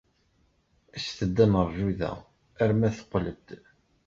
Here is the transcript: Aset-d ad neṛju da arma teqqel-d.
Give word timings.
Aset-d 0.95 1.37
ad 1.43 1.49
neṛju 1.53 1.89
da 1.99 2.11
arma 2.63 2.89
teqqel-d. 2.97 3.47